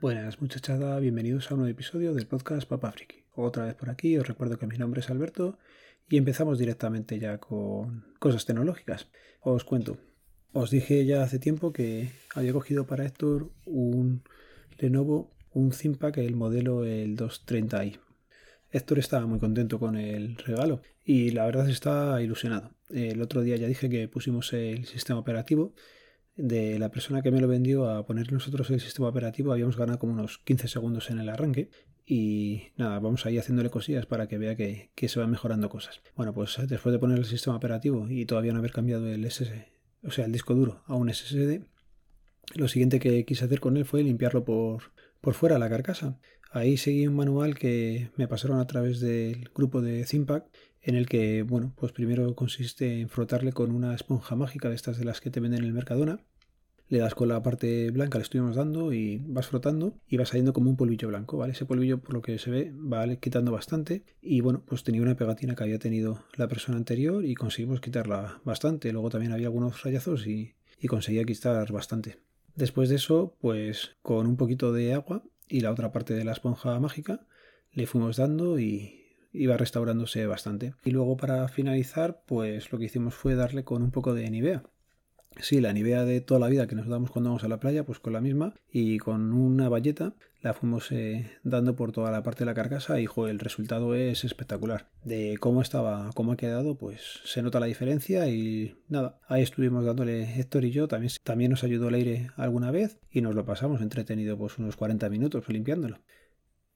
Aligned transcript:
Buenas 0.00 0.40
muchachada, 0.40 1.00
bienvenidos 1.00 1.50
a 1.50 1.54
un 1.54 1.60
nuevo 1.62 1.72
episodio 1.72 2.14
del 2.14 2.28
podcast 2.28 2.68
Papa 2.68 2.92
Friki. 2.92 3.24
Otra 3.34 3.64
vez 3.64 3.74
por 3.74 3.90
aquí, 3.90 4.16
os 4.16 4.28
recuerdo 4.28 4.56
que 4.56 4.68
mi 4.68 4.78
nombre 4.78 5.00
es 5.00 5.10
Alberto 5.10 5.58
y 6.08 6.18
empezamos 6.18 6.56
directamente 6.56 7.18
ya 7.18 7.38
con 7.38 8.04
cosas 8.20 8.44
tecnológicas. 8.44 9.08
Os 9.40 9.64
cuento, 9.64 9.98
os 10.52 10.70
dije 10.70 11.04
ya 11.04 11.24
hace 11.24 11.40
tiempo 11.40 11.72
que 11.72 12.12
había 12.32 12.52
cogido 12.52 12.86
para 12.86 13.06
Héctor 13.06 13.50
un 13.66 14.22
Lenovo, 14.78 15.32
un 15.50 15.70
ThinkPad, 15.70 16.20
el 16.20 16.36
modelo 16.36 16.84
el 16.84 17.16
230i. 17.16 17.98
Héctor 18.70 19.00
estaba 19.00 19.26
muy 19.26 19.40
contento 19.40 19.80
con 19.80 19.96
el 19.96 20.36
regalo 20.36 20.80
y 21.04 21.30
la 21.30 21.44
verdad 21.44 21.68
está 21.68 22.22
ilusionado. 22.22 22.70
El 22.90 23.20
otro 23.20 23.42
día 23.42 23.56
ya 23.56 23.66
dije 23.66 23.90
que 23.90 24.06
pusimos 24.06 24.52
el 24.52 24.84
sistema 24.84 25.18
operativo 25.18 25.74
de 26.38 26.78
la 26.78 26.90
persona 26.90 27.20
que 27.20 27.32
me 27.32 27.40
lo 27.40 27.48
vendió 27.48 27.90
a 27.90 28.06
poner 28.06 28.32
nosotros 28.32 28.70
el 28.70 28.80
sistema 28.80 29.08
operativo 29.08 29.52
habíamos 29.52 29.76
ganado 29.76 29.98
como 29.98 30.12
unos 30.12 30.38
15 30.38 30.68
segundos 30.68 31.10
en 31.10 31.18
el 31.18 31.28
arranque 31.28 31.68
y 32.06 32.68
nada, 32.76 33.00
vamos 33.00 33.26
ahí 33.26 33.38
haciéndole 33.38 33.70
cosillas 33.70 34.06
para 34.06 34.28
que 34.28 34.38
vea 34.38 34.56
que, 34.56 34.90
se 34.96 35.18
van 35.18 35.30
mejorando 35.30 35.68
cosas. 35.68 36.00
Bueno, 36.16 36.32
pues 36.32 36.56
después 36.66 36.92
de 36.92 36.98
poner 36.98 37.18
el 37.18 37.26
sistema 37.26 37.56
operativo 37.56 38.08
y 38.08 38.24
todavía 38.24 38.52
no 38.52 38.60
haber 38.60 38.72
cambiado 38.72 39.06
el 39.08 39.24
SS, 39.24 39.66
o 40.04 40.10
sea, 40.12 40.24
el 40.24 40.32
disco 40.32 40.54
duro 40.54 40.82
a 40.86 40.94
un 40.94 41.12
SSD, 41.12 41.60
lo 42.54 42.68
siguiente 42.68 43.00
que 43.00 43.24
quise 43.24 43.44
hacer 43.44 43.60
con 43.60 43.76
él 43.76 43.84
fue 43.84 44.02
limpiarlo 44.02 44.44
por, 44.44 44.92
por 45.20 45.34
fuera, 45.34 45.58
la 45.58 45.68
carcasa. 45.68 46.18
Ahí 46.50 46.78
seguí 46.78 47.06
un 47.06 47.16
manual 47.16 47.58
que 47.58 48.10
me 48.16 48.26
pasaron 48.26 48.58
a 48.58 48.66
través 48.66 49.00
del 49.00 49.50
grupo 49.54 49.82
de 49.82 50.06
Zimpac 50.06 50.46
en 50.80 50.94
el 50.94 51.06
que, 51.06 51.42
bueno, 51.42 51.74
pues 51.76 51.92
primero 51.92 52.34
consiste 52.34 53.00
en 53.00 53.10
frotarle 53.10 53.52
con 53.52 53.72
una 53.72 53.94
esponja 53.94 54.36
mágica 54.36 54.70
de 54.70 54.76
estas 54.76 54.96
de 54.96 55.04
las 55.04 55.20
que 55.20 55.30
te 55.30 55.40
venden 55.40 55.60
en 55.60 55.66
el 55.66 55.74
Mercadona. 55.74 56.20
Le 56.88 56.98
das 56.98 57.14
con 57.14 57.28
la 57.28 57.42
parte 57.42 57.90
blanca, 57.90 58.18
le 58.18 58.22
estuvimos 58.22 58.56
dando 58.56 58.92
y 58.92 59.22
vas 59.26 59.46
frotando 59.46 59.98
y 60.08 60.16
va 60.16 60.24
saliendo 60.24 60.52
como 60.52 60.70
un 60.70 60.76
polvillo 60.76 61.08
blanco, 61.08 61.36
¿vale? 61.36 61.52
Ese 61.52 61.66
polvillo, 61.66 61.98
por 61.98 62.14
lo 62.14 62.22
que 62.22 62.38
se 62.38 62.50
ve, 62.50 62.72
va 62.72 63.06
quitando 63.16 63.52
bastante 63.52 64.04
y, 64.22 64.40
bueno, 64.40 64.62
pues 64.66 64.84
tenía 64.84 65.02
una 65.02 65.16
pegatina 65.16 65.54
que 65.54 65.64
había 65.64 65.78
tenido 65.78 66.24
la 66.36 66.48
persona 66.48 66.78
anterior 66.78 67.24
y 67.24 67.34
conseguimos 67.34 67.80
quitarla 67.80 68.40
bastante. 68.44 68.92
Luego 68.92 69.10
también 69.10 69.32
había 69.32 69.48
algunos 69.48 69.82
rayazos 69.82 70.26
y, 70.26 70.54
y 70.80 70.88
conseguía 70.88 71.24
quitar 71.24 71.70
bastante. 71.72 72.18
Después 72.54 72.88
de 72.88 72.96
eso, 72.96 73.36
pues 73.40 73.96
con 74.02 74.26
un 74.26 74.36
poquito 74.36 74.72
de 74.72 74.94
agua 74.94 75.22
y 75.46 75.60
la 75.60 75.70
otra 75.70 75.92
parte 75.92 76.14
de 76.14 76.24
la 76.24 76.32
esponja 76.32 76.78
mágica, 76.80 77.26
le 77.72 77.86
fuimos 77.86 78.16
dando 78.16 78.58
y, 78.58 78.98
iba 79.32 79.56
restaurándose 79.56 80.26
bastante. 80.26 80.74
Y 80.84 80.90
luego 80.90 81.16
para 81.16 81.48
finalizar, 81.48 82.22
pues 82.26 82.72
lo 82.72 82.78
que 82.78 82.86
hicimos 82.86 83.14
fue 83.14 83.34
darle 83.34 83.64
con 83.64 83.82
un 83.82 83.90
poco 83.90 84.14
de 84.14 84.30
Nivea. 84.30 84.62
Sí, 85.40 85.60
la 85.60 85.72
Nivea 85.72 86.04
de 86.04 86.20
toda 86.20 86.40
la 86.40 86.48
vida 86.48 86.66
que 86.66 86.74
nos 86.74 86.88
damos 86.88 87.10
cuando 87.10 87.30
vamos 87.30 87.44
a 87.44 87.48
la 87.48 87.60
playa, 87.60 87.84
pues 87.84 88.00
con 88.00 88.12
la 88.12 88.20
misma 88.20 88.54
y 88.72 88.98
con 88.98 89.32
una 89.32 89.68
valleta 89.68 90.14
la 90.40 90.54
fuimos 90.54 90.90
eh, 90.92 91.30
dando 91.42 91.74
por 91.74 91.92
toda 91.92 92.10
la 92.10 92.22
parte 92.22 92.40
de 92.40 92.46
la 92.46 92.54
carcasa 92.54 93.00
y 93.00 93.06
el 93.28 93.38
resultado 93.38 93.94
es 93.94 94.24
espectacular. 94.24 94.88
De 95.04 95.36
cómo 95.38 95.62
estaba, 95.62 96.10
cómo 96.14 96.32
ha 96.32 96.36
quedado, 96.36 96.76
pues 96.76 97.20
se 97.24 97.42
nota 97.42 97.60
la 97.60 97.66
diferencia 97.66 98.28
y 98.28 98.76
nada, 98.88 99.20
ahí 99.28 99.42
estuvimos 99.42 99.84
dándole 99.84 100.38
Héctor 100.38 100.64
y 100.64 100.70
yo, 100.70 100.88
también, 100.88 101.12
también 101.24 101.50
nos 101.50 101.64
ayudó 101.64 101.88
el 101.88 101.94
aire 101.94 102.30
alguna 102.36 102.70
vez 102.70 102.98
y 103.10 103.20
nos 103.20 103.34
lo 103.34 103.44
pasamos 103.44 103.80
entretenido 103.80 104.36
pues 104.36 104.58
unos 104.58 104.76
40 104.76 105.08
minutos 105.08 105.48
limpiándolo. 105.48 105.98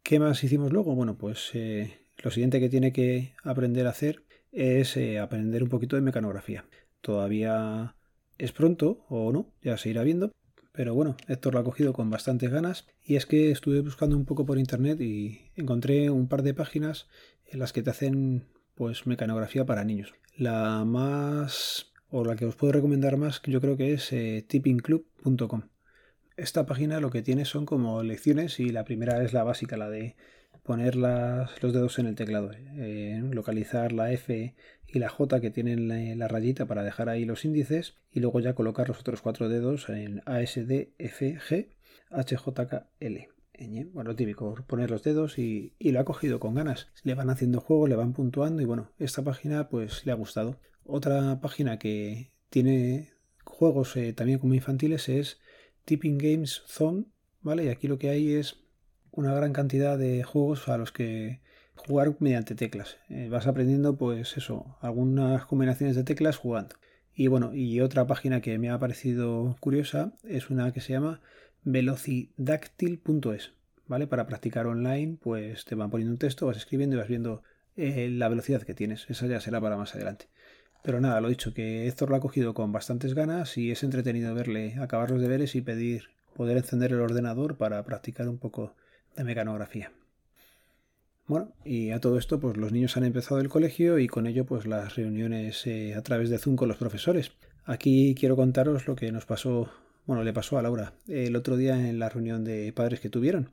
¿Qué 0.03 0.19
más 0.19 0.43
hicimos 0.43 0.73
luego? 0.73 0.95
Bueno, 0.95 1.17
pues 1.17 1.51
eh, 1.55 1.99
lo 2.19 2.31
siguiente 2.31 2.61
que 2.61 2.69
tiene 2.69 2.93
que 2.93 3.35
aprender 3.43 3.87
a 3.87 3.91
hacer 3.91 4.25
es 4.51 4.97
eh, 4.97 5.19
aprender 5.19 5.63
un 5.63 5.69
poquito 5.69 5.97
de 5.97 6.03
mecanografía. 6.03 6.65
Todavía 7.01 7.95
es 8.39 8.53
pronto 8.53 9.05
o 9.09 9.33
no, 9.33 9.53
ya 9.63 9.77
se 9.77 9.91
irá 9.91 10.03
viendo. 10.03 10.33
Pero 10.73 10.95
bueno, 10.95 11.17
Héctor 11.29 11.55
lo 11.55 11.61
ha 11.61 11.65
cogido 11.65 11.93
con 11.93 12.09
bastantes 12.09 12.51
ganas 12.51 12.87
y 13.05 13.17
es 13.17 13.27
que 13.27 13.51
estuve 13.51 13.81
buscando 13.83 14.17
un 14.17 14.25
poco 14.25 14.47
por 14.47 14.59
internet 14.59 15.01
y 15.01 15.51
encontré 15.55 16.09
un 16.09 16.29
par 16.29 16.43
de 16.43 16.55
páginas 16.55 17.09
en 17.47 17.59
las 17.59 17.73
que 17.73 17.83
te 17.83 17.91
hacen 17.91 18.47
pues 18.75 19.07
mecanografía 19.07 19.67
para 19.67 19.85
niños. 19.85 20.15
La 20.37 20.85
más 20.87 21.93
o 22.09 22.25
la 22.25 22.37
que 22.37 22.47
os 22.47 22.57
puedo 22.57 22.73
recomendar 22.73 23.19
más 23.19 23.43
yo 23.45 23.61
creo 23.61 23.77
que 23.77 23.93
es 23.93 24.13
eh, 24.13 24.45
tippingclub.com. 24.49 25.63
Esta 26.37 26.65
página 26.65 27.01
lo 27.01 27.11
que 27.11 27.23
tiene 27.23 27.45
son 27.45 27.67
como 27.67 28.03
lecciones 28.03 28.59
y 28.59 28.71
la 28.71 28.85
primera 28.85 29.23
es 29.23 29.35
la 29.35 29.45
básica, 29.45 29.77
la 29.77 29.91
de 29.91 30.17
poner 30.63 30.97
los 30.97 31.61
dedos 31.61 31.99
en 31.99 32.07
el 32.07 32.15
teclado, 32.15 32.51
eh, 32.53 33.21
localizar 33.31 33.93
la 33.93 34.13
F 34.13 34.55
y 34.87 34.99
la 34.99 35.09
J 35.09 35.41
que 35.41 35.51
tienen 35.51 36.19
la, 36.19 36.29
rayita 36.29 36.67
para 36.67 36.85
dejar 36.85 37.09
ahí 37.09 37.25
los 37.25 37.45
índices 37.45 37.97
y 38.11 38.21
luego 38.21 38.41
ya 38.41 38.55
colocar 38.55 38.89
los 38.89 39.01
otros 39.01 39.23
cuatro 39.23 39.49
dedos 39.49 39.89
en 39.89 40.23
A, 40.27 40.41
S, 40.41 40.65
D, 40.65 40.95
F, 40.99 41.39
G, 41.39 41.69
H, 42.11 42.37
J, 42.37 42.69
K, 42.69 42.89
L. 43.01 43.29
Bueno, 43.93 44.17
típico, 44.17 44.55
poner 44.67 44.91
los 44.91 45.03
dedos 45.03 45.39
y, 45.39 45.75
lo 45.79 46.01
ha 46.01 46.05
cogido 46.05 46.41
con 46.41 46.55
ganas. 46.55 46.89
Le 47.05 47.15
van 47.15 47.31
haciendo 47.31 47.61
juego, 47.61 47.87
le 47.87 47.97
van 47.97 48.13
puntuando 48.13 48.61
y 48.61 48.65
bueno, 48.65 48.91
esta 48.99 49.23
página 49.23 49.69
pues 49.69 50.05
le 50.05 50.13
ha 50.13 50.17
gustado. 50.17 50.59
Otra 50.85 51.41
página 51.41 51.79
que 51.79 52.33
tiene 52.51 53.13
juegos 53.45 53.97
eh, 53.97 54.13
también 54.13 54.41
como 54.41 54.55
infantiles 54.55 55.09
es 55.09 55.41
Tipping 55.85 56.19
Games 56.19 56.63
Zone, 56.67 57.05
¿vale? 57.41 57.67
Y 57.67 57.69
aquí 57.69 57.87
lo 57.87 57.99
que 57.99 58.11
hay 58.11 58.33
es 58.33 58.65
una 59.13 59.33
gran 59.35 59.53
cantidad 59.53 59.97
de 59.99 60.23
juegos 60.23 60.69
a 60.69 60.79
los 60.79 60.91
que 60.93 61.41
jugar 61.77 62.17
mediante 62.21 62.55
teclas. 62.55 62.97
Eh, 63.09 63.29
vas 63.31 63.47
aprendiendo, 63.47 63.97
pues 63.97 64.37
eso, 64.37 64.77
algunas 64.81 65.45
combinaciones 65.47 65.97
de 65.97 66.05
teclas 66.05 66.37
jugando. 66.37 66.77
Y 67.15 67.27
bueno, 67.27 67.55
y 67.55 67.81
otra 67.81 68.07
página 68.07 68.41
que 68.41 68.59
me 68.59 68.71
ha 68.71 68.79
parecido 68.79 69.57
curiosa 69.61 70.13
es 70.25 70.51
una 70.51 70.73
que 70.73 70.81
se 70.81 70.95
llama 70.95 71.21
velocidactyl.es, 71.65 73.53
¿vale? 73.87 74.07
Para 74.07 74.27
practicar 74.27 74.67
online, 74.67 75.19
pues 75.21 75.65
te 75.65 75.75
van 75.75 75.91
poniendo 75.91 76.13
un 76.13 76.19
texto, 76.19 76.47
vas 76.47 76.57
escribiendo 76.57 76.97
y 76.97 76.99
vas 76.99 77.09
viendo 77.09 77.43
eh, 77.77 78.09
la 78.11 78.29
velocidad 78.29 78.63
que 78.63 78.75
tienes. 78.75 79.07
Esa 79.11 79.27
ya 79.27 79.41
será 79.41 79.61
para 79.61 79.77
más 79.77 79.95
adelante. 79.95 80.27
Pero 80.83 81.01
nada, 81.01 81.21
lo 81.21 81.29
dicho, 81.29 81.55
que 81.55 81.87
Héctor 81.87 82.11
lo 82.11 82.17
ha 82.17 82.21
cogido 82.21 82.55
con 82.55 82.73
bastantes 82.73 83.15
ganas 83.15 83.57
y 83.57 83.71
es 83.71 83.83
entretenido 83.85 84.35
verle 84.35 84.77
acabar 84.81 85.11
los 85.11 85.21
deberes 85.21 85.55
y 85.55 85.61
pedir 85.61 86.11
poder 86.35 86.57
encender 86.57 86.93
el 86.93 87.01
ordenador 87.01 87.57
para 87.57 87.85
practicar 87.85 88.29
un 88.29 88.39
poco 88.39 88.75
de 89.17 89.25
mecanografía. 89.25 89.93
Bueno, 91.27 91.53
y 91.65 91.91
a 91.91 92.01
todo 92.01 92.19
esto, 92.19 92.41
pues 92.41 92.57
los 92.57 92.73
niños 92.73 92.97
han 92.97 93.05
empezado 93.05 93.41
el 93.41 93.49
colegio 93.49 93.99
y 93.99 94.07
con 94.07 94.27
ello, 94.27 94.45
pues 94.45 94.67
las 94.67 94.97
reuniones 94.97 95.67
eh, 95.67 95.95
a 95.95 96.03
través 96.03 96.31
de 96.31 96.39
Zoom 96.39 96.57
con 96.57 96.69
los 96.69 96.77
profesores. 96.77 97.33
Aquí 97.65 98.15
quiero 98.19 98.37
contaros 98.37 98.87
lo 98.89 98.97
que 98.97 99.13
nos 99.13 99.25
pasó, 99.25 99.71
bueno, 100.05 100.25
le 100.25 100.33
pasó 100.33 100.59
a 100.59 100.63
Laura 100.63 100.95
el 101.07 101.37
otro 101.37 101.57
día 101.57 101.89
en 101.89 101.99
la 101.99 102.09
reunión 102.09 102.45
de 102.45 102.73
padres 102.73 103.01
que 103.01 103.09
tuvieron. 103.09 103.51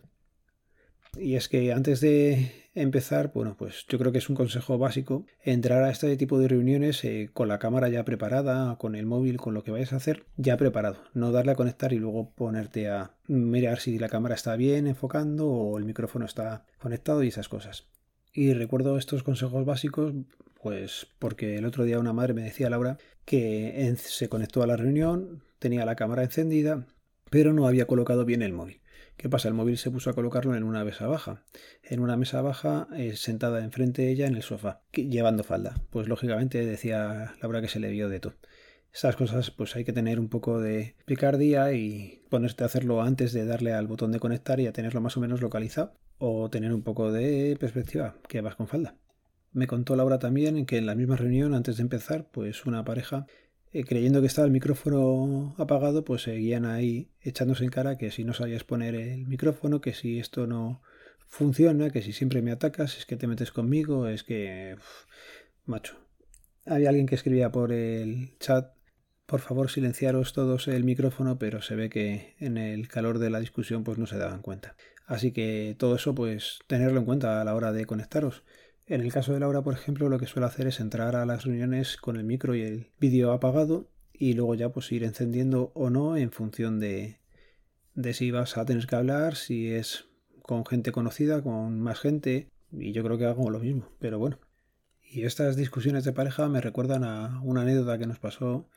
Y 1.18 1.36
es 1.36 1.50
que 1.50 1.74
antes 1.74 2.02
de 2.02 2.70
empezar, 2.76 3.32
bueno, 3.34 3.56
pues 3.58 3.86
yo 3.88 3.98
creo 3.98 4.12
que 4.12 4.20
es 4.20 4.30
un 4.30 4.36
consejo 4.36 4.78
básico 4.78 5.26
entrar 5.42 5.84
a 5.84 5.90
este 5.90 6.16
tipo 6.18 6.40
de 6.40 6.48
reuniones 6.48 7.04
eh, 7.04 7.30
con 7.34 7.48
la 7.48 7.60
cámara 7.60 7.90
ya 7.90 8.06
preparada, 8.06 8.78
con 8.78 8.96
el 8.96 9.06
móvil, 9.06 9.38
con 9.38 9.54
lo 9.54 9.64
que 9.64 9.72
vayas 9.72 9.94
a 9.94 9.98
hacer 9.98 10.26
ya 10.38 10.56
preparado. 10.58 10.98
No 11.14 11.32
darle 11.32 11.54
a 11.54 11.56
conectar 11.56 11.94
y 11.94 11.98
luego 11.98 12.32
ponerte 12.32 12.90
a 12.90 13.16
mirar 13.28 13.80
si 13.80 13.98
la 13.98 14.10
cámara 14.10 14.36
está 14.36 14.56
bien 14.56 14.88
enfocando 14.88 15.50
o 15.50 15.78
el 15.78 15.86
micrófono 15.86 16.26
está 16.26 16.66
conectado 16.80 17.24
y 17.24 17.30
esas 17.30 17.50
cosas. 17.50 17.88
Y 18.34 18.54
recuerdo 18.54 18.98
estos 18.98 19.24
consejos 19.24 19.66
básicos, 19.66 20.14
pues 20.62 21.08
porque 21.18 21.56
el 21.56 21.66
otro 21.66 21.84
día 21.84 22.00
una 22.00 22.14
madre 22.14 22.34
me 22.34 22.44
decía, 22.44 22.70
Laura, 22.70 22.98
que 23.26 23.96
se 23.98 24.30
conectó 24.30 24.62
a 24.62 24.68
la 24.68 24.78
reunión, 24.78 25.42
tenía 25.58 25.86
la 25.86 25.96
cámara 25.96 26.24
encendida, 26.24 26.86
pero 27.30 27.54
no 27.54 27.68
había 27.68 27.88
colocado 27.88 28.26
bien 28.26 28.42
el 28.42 28.54
móvil. 28.54 28.79
¿Qué 29.20 29.28
pasa? 29.28 29.50
El 29.50 29.54
móvil 29.54 29.78
se 29.78 29.92
puso 29.92 30.10
a 30.10 30.14
colocarlo 30.14 30.56
en 30.56 30.64
una 30.64 30.86
mesa 30.86 31.06
baja. 31.06 31.44
En 31.84 32.00
una 32.00 32.16
mesa 32.16 32.42
baja, 32.42 32.88
eh, 32.96 33.18
sentada 33.18 33.62
enfrente 33.66 34.04
de 34.04 34.12
ella 34.12 34.28
en 34.28 34.36
el 34.38 34.44
sofá, 34.44 34.82
llevando 34.94 35.44
falda. 35.44 35.76
Pues 35.90 36.08
lógicamente 36.08 36.66
decía 36.66 37.36
Laura 37.42 37.60
que 37.60 37.68
se 37.68 37.82
le 37.82 37.92
vio 37.92 38.08
de 38.08 38.22
todo. 38.22 38.36
Estas 38.94 39.18
cosas 39.18 39.52
pues 39.52 39.76
hay 39.76 39.84
que 39.84 39.92
tener 39.92 40.22
un 40.22 40.30
poco 40.30 40.62
de 40.62 40.96
picardía 41.04 41.74
y 41.74 42.24
ponerte 42.30 42.64
a 42.64 42.68
hacerlo 42.68 43.02
antes 43.02 43.34
de 43.34 43.46
darle 43.46 43.74
al 43.74 43.88
botón 43.88 44.14
de 44.14 44.22
conectar 44.22 44.62
y 44.62 44.68
a 44.68 44.72
tenerlo 44.72 45.02
más 45.02 45.18
o 45.18 45.20
menos 45.20 45.42
localizado. 45.42 45.96
O 46.18 46.50
tener 46.50 46.74
un 46.74 46.84
poco 46.84 47.12
de 47.12 47.58
perspectiva, 47.60 48.16
que 48.30 48.40
vas 48.40 48.56
con 48.56 48.70
falda. 48.70 48.96
Me 49.52 49.68
contó 49.68 49.98
Laura 49.98 50.20
también 50.20 50.66
que 50.66 50.78
en 50.78 50.86
la 50.86 50.96
misma 50.96 51.18
reunión, 51.18 51.54
antes 51.54 51.76
de 51.76 51.84
empezar, 51.84 52.30
pues 52.32 52.66
una 52.66 52.86
pareja 52.86 53.28
eh, 53.72 53.84
creyendo 53.84 54.22
que 54.22 54.28
estaba 54.28 54.46
el 54.46 54.52
micrófono 54.52 55.56
apagado, 55.58 56.04
pues 56.04 56.24
seguían 56.24 56.66
ahí 56.66 57.12
echándose 57.22 57.64
en 57.64 57.70
cara 57.70 57.98
que 57.98 58.12
si 58.12 58.24
no 58.24 58.34
sabías 58.34 58.64
poner 58.64 58.96
el 58.96 59.28
micrófono, 59.28 59.82
que 59.82 59.94
si 59.94 60.20
esto 60.20 60.48
no 60.48 60.82
funciona, 61.28 61.92
que 61.92 62.02
si 62.02 62.12
siempre 62.12 62.42
me 62.42 62.52
atacas, 62.52 62.98
es 62.98 63.06
que 63.06 63.16
te 63.16 63.28
metes 63.28 63.52
conmigo, 63.52 64.08
es 64.08 64.24
que... 64.24 64.76
macho. 65.66 65.98
Había 66.66 66.90
alguien 66.90 67.08
que 67.08 67.16
escribía 67.16 67.52
por 67.52 67.72
el 67.72 68.38
chat, 68.40 68.74
por 69.26 69.40
favor 69.40 69.70
silenciaros 69.70 70.34
todos 70.34 70.68
el 70.68 70.84
micrófono, 70.84 71.38
pero 71.38 71.62
se 71.62 71.76
ve 71.76 71.90
que 71.90 72.36
en 72.40 72.58
el 72.58 72.88
calor 72.88 73.20
de 73.20 73.30
la 73.30 73.40
discusión 73.40 73.84
pues 73.84 73.98
no 73.98 74.08
se 74.08 74.18
daban 74.18 74.42
cuenta. 74.42 74.76
Así 75.06 75.32
que 75.32 75.76
todo 75.78 75.96
eso 75.96 76.14
pues 76.16 76.60
tenerlo 76.68 77.00
en 77.00 77.06
cuenta 77.06 77.40
a 77.40 77.44
la 77.46 77.56
hora 77.56 77.72
de 77.72 77.86
conectaros. 77.86 78.44
En 78.90 79.02
el 79.02 79.14
caso 79.14 79.34
de 79.34 79.40
Laura, 79.40 79.62
por 79.62 79.76
ejemplo, 79.76 80.10
lo 80.10 80.18
que 80.18 80.26
suele 80.26 80.48
hacer 80.48 80.66
es 80.66 80.80
entrar 80.80 81.16
a 81.16 81.24
las 81.24 81.46
reuniones 81.46 81.96
con 81.96 82.18
el 82.18 82.24
micro 82.24 82.56
y 82.56 82.64
el 82.64 82.88
vídeo 83.00 83.32
apagado 83.32 83.88
y 84.12 84.34
luego 84.34 84.56
ya 84.56 84.70
pues 84.70 84.92
ir 84.92 85.04
encendiendo 85.04 85.72
o 85.76 85.92
no 85.92 86.18
en 86.18 86.32
función 86.32 86.80
de, 86.80 87.20
de 87.94 88.16
si 88.16 88.32
vas 88.32 88.58
a 88.58 88.66
tener 88.66 88.88
que 88.88 88.96
hablar, 88.96 89.36
si 89.36 89.72
es 89.72 90.06
con 90.42 90.66
gente 90.66 90.92
conocida, 90.92 91.44
con 91.44 91.80
más 91.80 92.00
gente, 92.00 92.50
y 92.72 92.92
yo 92.92 93.04
creo 93.04 93.20
que 93.20 93.26
hago 93.26 93.52
lo 93.52 93.60
mismo, 93.60 93.88
pero 94.00 94.18
bueno. 94.18 94.40
Y 95.08 95.22
estas 95.22 95.56
discusiones 95.56 96.04
de 96.04 96.14
pareja 96.14 96.50
me 96.50 96.60
recuerdan 96.60 97.04
a 97.04 97.42
una 97.44 97.62
anécdota 97.62 98.00
que 98.00 98.08
nos 98.08 98.18
pasó 98.18 98.68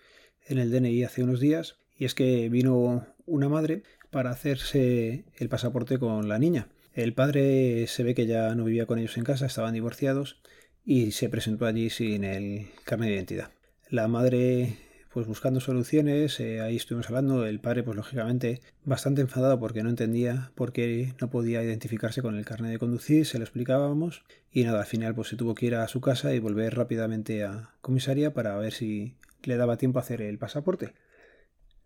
en 0.46 0.58
el 0.58 0.70
DNI 0.70 1.04
hace 1.04 1.22
unos 1.22 1.40
días, 1.40 1.78
y 1.96 2.04
es 2.04 2.14
que 2.14 2.50
vino 2.50 3.06
una 3.24 3.48
madre 3.48 3.82
para 4.10 4.28
hacerse 4.28 5.24
el 5.38 5.48
pasaporte 5.48 5.98
con 5.98 6.28
la 6.28 6.38
niña. 6.38 6.68
El 6.94 7.14
padre 7.14 7.86
se 7.86 8.02
ve 8.02 8.14
que 8.14 8.26
ya 8.26 8.54
no 8.54 8.64
vivía 8.64 8.86
con 8.86 8.98
ellos 8.98 9.16
en 9.16 9.24
casa, 9.24 9.46
estaban 9.46 9.72
divorciados 9.72 10.42
y 10.84 11.12
se 11.12 11.30
presentó 11.30 11.66
allí 11.66 11.88
sin 11.88 12.22
el 12.22 12.66
carnet 12.84 13.08
de 13.08 13.14
identidad. 13.14 13.50
La 13.88 14.08
madre 14.08 14.76
pues 15.12 15.26
buscando 15.26 15.60
soluciones, 15.60 16.40
eh, 16.40 16.62
ahí 16.62 16.76
estuvimos 16.76 17.08
hablando, 17.08 17.44
el 17.44 17.60
padre 17.60 17.82
pues 17.82 17.96
lógicamente 17.96 18.62
bastante 18.84 19.20
enfadado 19.20 19.60
porque 19.60 19.82
no 19.82 19.90
entendía 19.90 20.52
por 20.54 20.72
qué 20.72 21.14
no 21.20 21.28
podía 21.28 21.62
identificarse 21.62 22.22
con 22.22 22.36
el 22.36 22.46
carnet 22.46 22.72
de 22.72 22.78
conducir, 22.78 23.26
se 23.26 23.38
lo 23.38 23.44
explicábamos 23.44 24.24
y 24.50 24.64
nada, 24.64 24.80
al 24.80 24.86
final 24.86 25.14
pues 25.14 25.28
se 25.28 25.36
tuvo 25.36 25.54
que 25.54 25.66
ir 25.66 25.74
a 25.74 25.88
su 25.88 26.00
casa 26.00 26.34
y 26.34 26.38
volver 26.38 26.74
rápidamente 26.74 27.44
a 27.44 27.74
comisaría 27.82 28.32
para 28.32 28.56
ver 28.56 28.72
si 28.72 29.16
le 29.44 29.56
daba 29.56 29.76
tiempo 29.76 29.98
a 29.98 30.02
hacer 30.02 30.22
el 30.22 30.38
pasaporte. 30.38 30.94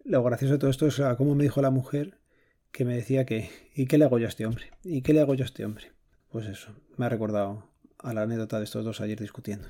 Lo 0.04 0.22
gracioso 0.22 0.54
de 0.54 0.58
todo 0.58 0.70
esto 0.70 0.86
es 0.86 1.00
cómo 1.16 1.34
me 1.34 1.42
dijo 1.42 1.60
la 1.62 1.70
mujer 1.70 2.18
que 2.76 2.84
me 2.84 2.94
decía 2.94 3.24
que 3.24 3.48
¿y 3.74 3.86
qué 3.86 3.96
le 3.96 4.04
hago 4.04 4.18
yo 4.18 4.26
a 4.26 4.28
este 4.28 4.44
hombre? 4.44 4.66
¿Y 4.84 5.00
qué 5.00 5.14
le 5.14 5.22
hago 5.22 5.34
yo 5.34 5.44
a 5.44 5.46
este 5.46 5.64
hombre? 5.64 5.92
Pues 6.28 6.46
eso, 6.46 6.74
me 6.98 7.06
ha 7.06 7.08
recordado 7.08 7.70
a 7.96 8.12
la 8.12 8.20
anécdota 8.20 8.58
de 8.58 8.64
estos 8.64 8.84
dos 8.84 9.00
ayer 9.00 9.18
discutiendo. 9.18 9.66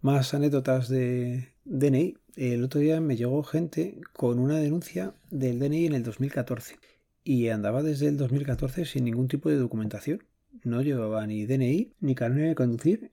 Más 0.00 0.32
anécdotas 0.32 0.88
de 0.88 1.50
DNI. 1.66 2.16
El 2.36 2.64
otro 2.64 2.80
día 2.80 3.02
me 3.02 3.16
llegó 3.16 3.42
gente 3.42 4.00
con 4.14 4.38
una 4.38 4.58
denuncia 4.58 5.12
del 5.30 5.58
DNI 5.58 5.84
en 5.84 5.92
el 5.92 6.04
2014 6.04 6.78
y 7.22 7.48
andaba 7.48 7.82
desde 7.82 8.08
el 8.08 8.16
2014 8.16 8.86
sin 8.86 9.04
ningún 9.04 9.28
tipo 9.28 9.50
de 9.50 9.56
documentación. 9.56 10.24
No 10.64 10.80
llevaba 10.80 11.26
ni 11.26 11.44
DNI, 11.44 11.96
ni 12.00 12.14
carnet 12.14 12.48
de 12.48 12.54
conducir, 12.54 13.12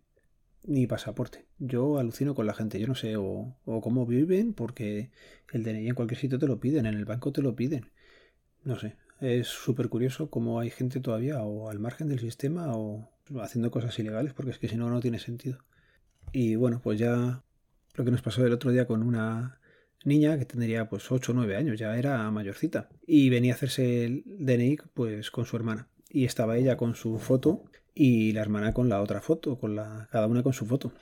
ni 0.63 0.87
pasaporte. 0.87 1.45
Yo 1.59 1.97
alucino 1.97 2.35
con 2.35 2.47
la 2.47 2.53
gente. 2.53 2.79
Yo 2.79 2.87
no 2.87 2.95
sé 2.95 3.17
o, 3.17 3.57
o 3.65 3.81
cómo 3.81 4.05
viven 4.05 4.53
porque 4.53 5.11
el 5.51 5.63
DNI 5.63 5.89
en 5.89 5.95
cualquier 5.95 6.21
sitio 6.21 6.39
te 6.39 6.47
lo 6.47 6.61
piden, 6.61 6.85
en 6.85 6.95
el 6.95 7.03
banco 7.03 7.33
te 7.33 7.41
lo 7.41 7.53
piden. 7.53 7.91
No 8.63 8.79
sé. 8.79 8.95
Es 9.19 9.47
súper 9.47 9.89
curioso 9.89 10.29
cómo 10.29 10.59
hay 10.59 10.69
gente 10.69 10.99
todavía 10.99 11.41
o 11.43 11.69
al 11.69 11.79
margen 11.79 12.09
del 12.09 12.19
sistema 12.19 12.75
o 12.75 13.09
haciendo 13.41 13.71
cosas 13.71 13.97
ilegales 13.99 14.33
porque 14.33 14.51
es 14.51 14.59
que 14.59 14.67
si 14.67 14.75
no, 14.75 14.89
no 14.89 14.99
tiene 14.99 15.19
sentido. 15.19 15.59
Y 16.31 16.55
bueno, 16.55 16.81
pues 16.83 16.99
ya 16.99 17.43
lo 17.95 18.05
que 18.05 18.11
nos 18.11 18.21
pasó 18.21 18.45
el 18.45 18.53
otro 18.53 18.71
día 18.71 18.87
con 18.87 19.03
una 19.03 19.59
niña 20.03 20.37
que 20.37 20.45
tendría 20.45 20.89
pues 20.89 21.11
8 21.11 21.31
o 21.31 21.35
9 21.35 21.55
años, 21.55 21.79
ya 21.79 21.97
era 21.97 22.29
mayorcita. 22.31 22.89
Y 23.05 23.29
venía 23.29 23.53
a 23.53 23.55
hacerse 23.55 24.05
el 24.05 24.23
DNI 24.25 24.77
pues 24.93 25.31
con 25.31 25.45
su 25.45 25.55
hermana. 25.55 25.87
Y 26.09 26.25
estaba 26.25 26.57
ella 26.57 26.77
con 26.77 26.95
su 26.95 27.17
foto 27.19 27.63
y 27.93 28.33
la 28.33 28.41
hermana 28.41 28.73
con 28.73 28.89
la 28.89 29.01
otra 29.01 29.21
foto, 29.21 29.57
con 29.57 29.75
la, 29.75 30.07
cada 30.11 30.27
una 30.27 30.43
con 30.43 30.53
su 30.53 30.65
foto. 30.65 30.93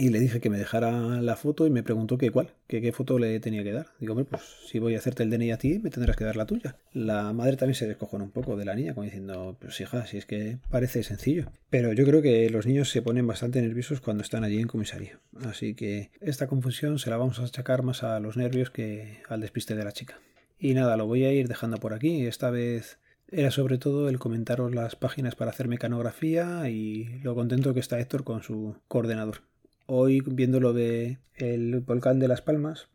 Y 0.00 0.08
le 0.08 0.18
dije 0.18 0.40
que 0.40 0.48
me 0.48 0.56
dejara 0.56 1.20
la 1.20 1.36
foto 1.36 1.66
y 1.66 1.70
me 1.70 1.82
preguntó 1.82 2.16
qué 2.16 2.30
cuál, 2.30 2.54
que 2.66 2.80
qué 2.80 2.90
foto 2.90 3.18
le 3.18 3.38
tenía 3.38 3.62
que 3.62 3.72
dar. 3.72 3.88
Digo, 3.98 4.14
hombre, 4.14 4.24
pues 4.24 4.42
si 4.66 4.78
voy 4.78 4.94
a 4.94 4.98
hacerte 4.98 5.24
el 5.24 5.28
DNI 5.28 5.50
a 5.50 5.58
ti, 5.58 5.78
me 5.78 5.90
tendrás 5.90 6.16
que 6.16 6.24
dar 6.24 6.36
la 6.36 6.46
tuya. 6.46 6.78
La 6.94 7.34
madre 7.34 7.58
también 7.58 7.74
se 7.74 7.86
descojonó 7.86 8.24
un 8.24 8.30
poco 8.30 8.56
de 8.56 8.64
la 8.64 8.74
niña, 8.74 8.94
como 8.94 9.04
diciendo, 9.04 9.58
pues 9.60 9.78
hija, 9.78 10.06
si 10.06 10.16
es 10.16 10.24
que 10.24 10.56
parece 10.70 11.02
sencillo. 11.02 11.52
Pero 11.68 11.92
yo 11.92 12.06
creo 12.06 12.22
que 12.22 12.48
los 12.48 12.64
niños 12.64 12.88
se 12.88 13.02
ponen 13.02 13.26
bastante 13.26 13.60
nerviosos 13.60 14.00
cuando 14.00 14.22
están 14.22 14.42
allí 14.42 14.58
en 14.58 14.68
comisaría. 14.68 15.20
Así 15.44 15.74
que 15.74 16.10
esta 16.22 16.46
confusión 16.46 16.98
se 16.98 17.10
la 17.10 17.18
vamos 17.18 17.38
a 17.38 17.44
achacar 17.44 17.82
más 17.82 18.02
a 18.02 18.20
los 18.20 18.38
nervios 18.38 18.70
que 18.70 19.18
al 19.28 19.42
despiste 19.42 19.74
de 19.74 19.84
la 19.84 19.92
chica. 19.92 20.18
Y 20.58 20.72
nada, 20.72 20.96
lo 20.96 21.06
voy 21.06 21.24
a 21.24 21.32
ir 21.34 21.46
dejando 21.46 21.76
por 21.76 21.92
aquí. 21.92 22.24
Esta 22.24 22.48
vez 22.48 22.98
era 23.30 23.50
sobre 23.50 23.76
todo 23.76 24.08
el 24.08 24.18
comentaros 24.18 24.74
las 24.74 24.96
páginas 24.96 25.34
para 25.34 25.50
hacer 25.50 25.68
mecanografía 25.68 26.70
y 26.70 27.20
lo 27.22 27.34
contento 27.34 27.74
que 27.74 27.80
está 27.80 28.00
Héctor 28.00 28.24
con 28.24 28.42
su 28.42 28.76
coordenador. 28.88 29.42
Hoy 29.92 30.22
viendo 30.24 30.60
lo 30.60 30.72
de 30.72 31.18
el 31.34 31.80
volcán 31.80 32.20
de 32.20 32.28
Las 32.28 32.42
Palmas, 32.42 32.86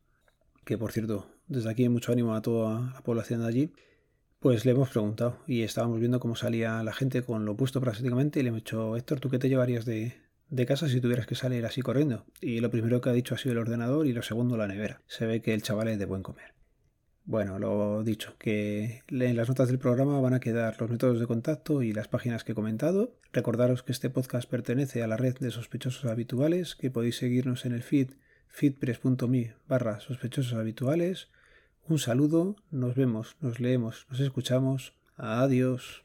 que 0.64 0.78
por 0.78 0.94
cierto, 0.94 1.30
desde 1.46 1.70
aquí 1.70 1.90
mucho 1.90 2.14
ánimo 2.14 2.34
a 2.34 2.42
toda 2.42 2.94
la 2.94 3.02
población 3.02 3.42
de 3.42 3.48
allí, 3.48 3.74
pues 4.40 4.64
le 4.64 4.72
hemos 4.72 4.92
preguntado 4.92 5.38
y 5.46 5.64
estábamos 5.64 6.00
viendo 6.00 6.22
cómo 6.22 6.38
salía 6.38 6.82
la 6.84 6.94
gente 6.94 7.22
con 7.22 7.44
lo 7.44 7.58
puesto 7.58 7.82
prácticamente 7.82 8.40
y 8.40 8.44
le 8.44 8.48
hemos 8.48 8.62
dicho, 8.62 8.96
Héctor, 8.96 9.20
¿tú 9.20 9.30
qué 9.30 9.40
te 9.40 9.50
llevarías 9.50 9.84
de, 9.84 10.16
de 10.48 10.66
casa 10.66 10.88
si 10.88 11.02
tuvieras 11.02 11.28
que 11.28 11.36
salir 11.36 11.66
así 11.66 11.82
corriendo? 11.82 12.24
Y 12.40 12.62
lo 12.62 12.72
primero 12.72 13.02
que 13.02 13.10
ha 13.10 13.12
dicho 13.12 13.36
ha 13.36 13.38
sido 13.38 13.52
el 13.52 13.58
ordenador 13.60 14.08
y 14.08 14.14
lo 14.14 14.22
segundo 14.22 14.56
la 14.56 14.70
nevera. 14.70 15.02
Se 15.06 15.26
ve 15.26 15.42
que 15.42 15.54
el 15.54 15.64
chaval 15.64 15.90
es 15.90 16.00
de 16.00 16.06
buen 16.06 16.24
comer. 16.24 16.55
Bueno, 17.28 17.58
lo 17.58 18.04
dicho, 18.04 18.36
que 18.38 19.02
en 19.10 19.36
las 19.36 19.50
notas 19.50 19.68
del 19.68 19.80
programa 19.80 20.20
van 20.20 20.36
a 20.36 20.40
quedar 20.40 20.80
los 20.80 20.92
métodos 20.92 21.20
de 21.20 21.26
contacto 21.26 21.82
y 21.82 21.92
las 21.92 22.08
páginas 22.08 22.44
que 22.44 22.52
he 22.52 22.56
comentado. 22.56 23.16
Recordaros 23.34 23.82
que 23.82 23.94
este 23.94 24.12
podcast 24.12 24.48
pertenece 24.48 25.02
a 25.02 25.08
la 25.08 25.18
red 25.18 25.36
de 25.40 25.50
sospechosos 25.50 26.06
habituales, 26.06 26.76
que 26.76 26.92
podéis 26.92 27.18
seguirnos 27.18 27.66
en 27.66 27.74
el 27.74 27.82
feed 27.82 28.12
feedpress.me 28.48 29.56
barra 29.68 30.00
sospechosos 30.00 30.54
habituales. 30.54 31.30
Un 31.88 31.98
saludo, 31.98 32.58
nos 32.70 32.96
vemos, 32.96 33.36
nos 33.42 33.60
leemos, 33.60 34.06
nos 34.12 34.20
escuchamos. 34.20 34.94
Adiós. 35.18 36.05